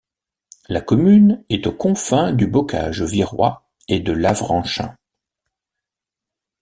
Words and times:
La 0.67 0.81
commune 0.81 1.43
est 1.49 1.67
aux 1.67 1.71
confins 1.75 2.33
du 2.33 2.47
Bocage 2.47 3.03
virois 3.03 3.69
et 3.87 3.99
de 3.99 4.13
l'Avranchin. 4.13 4.95